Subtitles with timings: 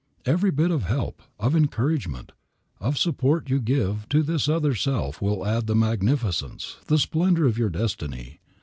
[0.25, 2.31] Every bit of help, of encouragement,
[2.79, 7.45] of support you give to this other self will add to the magnificence, the splendor
[7.45, 8.39] of your destiny.